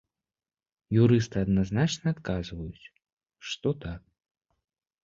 [1.01, 2.85] Юрысты адназначна адказваюць,
[3.51, 4.01] што так.